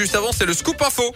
[0.00, 1.12] Juste avant, c'est le scoop info.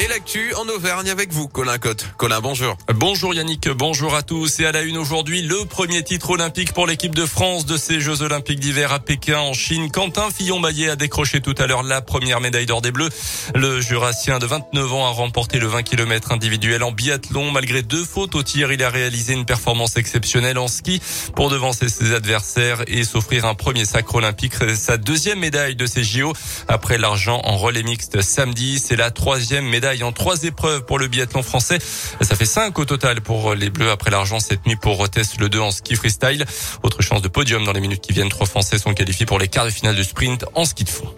[0.00, 2.06] Et l'actu en Auvergne avec vous, Colin Cotte.
[2.18, 2.76] Colin, bonjour.
[2.94, 4.60] Bonjour Yannick, bonjour à tous.
[4.60, 7.98] Et à la une aujourd'hui, le premier titre olympique pour l'équipe de France de ces
[7.98, 9.90] Jeux olympiques d'hiver à Pékin en Chine.
[9.90, 13.08] Quentin Fillon-Maillet a décroché tout à l'heure la première médaille d'or des Bleus.
[13.56, 17.50] Le Jurassien de 29 ans a remporté le 20 km individuel en biathlon.
[17.50, 21.02] Malgré deux fautes au tir, il a réalisé une performance exceptionnelle en ski
[21.34, 24.54] pour devancer ses adversaires et s'offrir un premier sacre olympique.
[24.76, 26.34] Sa deuxième médaille de ces JO
[26.68, 28.78] après l'argent en relais mixte samedi.
[28.78, 31.78] C'est la troisième médaille en trois épreuves pour le biathlon français.
[32.20, 35.48] Ça fait cinq au total pour les Bleus après l'argent cette nuit pour Tess le
[35.48, 36.44] 2 en ski freestyle.
[36.82, 38.28] Autre chance de podium dans les minutes qui viennent.
[38.28, 41.14] Trois Français sont qualifiés pour les quarts de finale de sprint en ski de fond.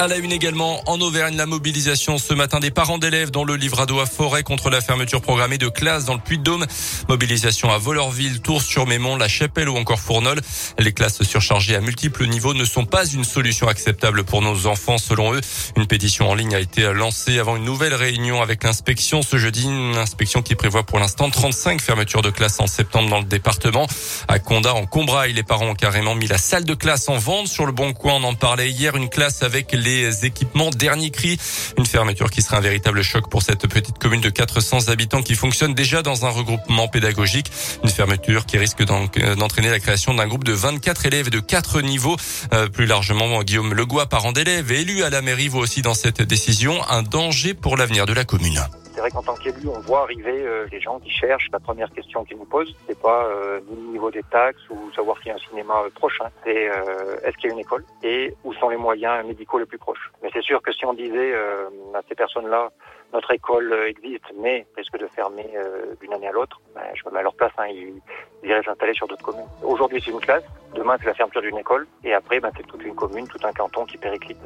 [0.00, 3.56] À la une également, en Auvergne, la mobilisation ce matin des parents d'élèves dans le
[3.56, 6.66] livrado à Forêt contre la fermeture programmée de classes dans le Puy-de-Dôme.
[7.08, 10.40] Mobilisation à Volorville, Tours-sur-Mémont, La Chapelle ou encore Fournol.
[10.78, 14.98] Les classes surchargées à multiples niveaux ne sont pas une solution acceptable pour nos enfants
[14.98, 15.40] selon eux.
[15.76, 19.64] Une pétition en ligne a été lancée avant une nouvelle réunion avec l'inspection ce jeudi.
[19.64, 23.88] Une inspection qui prévoit pour l'instant 35 fermetures de classes en septembre dans le département.
[24.28, 27.48] À Condat, en Combraille, les parents ont carrément mis la salle de classe en vente
[27.48, 28.14] sur le bon coin.
[28.14, 28.94] On en parlait hier.
[28.94, 31.38] Une classe avec les les équipements dernier cri.
[31.78, 35.34] Une fermeture qui sera un véritable choc pour cette petite commune de 400 habitants qui
[35.34, 37.50] fonctionne déjà dans un regroupement pédagogique.
[37.82, 42.16] Une fermeture qui risque d'entraîner la création d'un groupe de 24 élèves de 4 niveaux.
[42.52, 46.22] Euh, plus largement, Guillaume Legois, parent d'élèves élu à la mairie, voit aussi dans cette
[46.22, 48.62] décision un danger pour l'avenir de la commune.
[48.98, 51.48] C'est vrai qu'en tant qu'élu, on voit arriver euh, les gens qui cherchent.
[51.52, 53.60] La première question qu'ils nous posent, c'est pas euh,
[53.92, 56.24] niveau des taxes ou savoir s'il y a un cinéma euh, prochain.
[56.42, 56.68] C'est
[57.22, 60.10] est-ce qu'il y a une école et où sont les moyens médicaux les plus proches?
[60.20, 62.72] Mais c'est sûr que si on disait à ces personnes-là,
[63.12, 65.48] notre école existe, mais risque de fermer
[66.00, 67.52] d'une année à l'autre, ben, je me mets à leur place.
[67.58, 68.02] Hein, ils,
[68.42, 69.46] ils iraient s'installer sur d'autres communes.
[69.62, 70.42] Aujourd'hui, c'est une classe.
[70.74, 71.86] Demain, c'est la fermeture d'une école.
[72.02, 74.38] Et après, ben, c'est toute une commune, tout un canton qui périclite.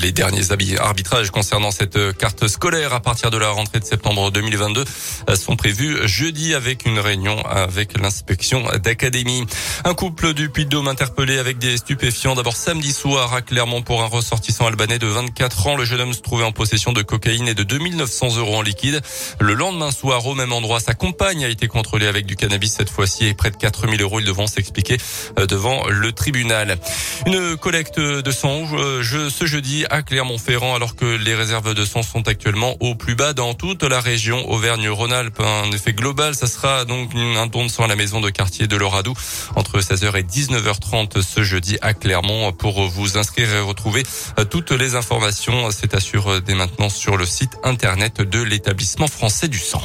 [0.00, 4.32] Les derniers arbitrages concernant cette euh, carte scolaire à partir de la rentrée de septembre
[4.32, 4.84] 2022
[5.28, 9.46] euh, sont prévus jeudi avec une réunion avec l'inspection d'académie.
[9.84, 12.34] Un couple du Puy-de-Dôme interpellé avec des stupéfiants.
[12.34, 15.76] D'abord samedi soir à Clermont pour un ressortissant albanais de 24 ans.
[15.76, 19.00] Le jeune homme se trouvait en possession de cocaïne et de 2900 euros en liquide.
[19.38, 22.90] Le lendemain soir, au même endroit, sa compagne a été contrôlée avec du cannabis cette
[22.90, 24.18] fois-ci et près de 4000 euros.
[24.18, 24.96] Ils devront s'expliquer
[25.38, 26.78] euh, devant le tribunal.
[27.26, 28.66] Une collecte de sang
[29.04, 33.32] ce jeudi à Clermont-Ferrand alors que les réserves de sang sont actuellement au plus bas
[33.32, 35.40] dans toute la région Auvergne-Rhône-Alpes.
[35.40, 38.66] Un effet global, ça sera donc un don de sang à la maison de quartier
[38.66, 39.14] de Loradou
[39.56, 44.02] entre 16h et 19h30 ce jeudi à Clermont pour vous inscrire et retrouver
[44.38, 45.70] euh, toutes les informations.
[45.70, 49.82] C'est assure dès maintenant sur le site internet de l'établissement français du sang.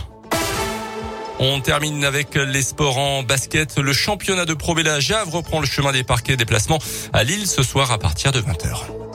[1.42, 3.78] On termine avec les sports en basket.
[3.78, 6.80] Le championnat de Pro Jave reprend le chemin des parquets déplacements
[7.14, 9.09] à Lille ce soir à partir de 20h.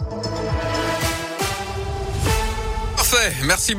[3.44, 3.72] Merci.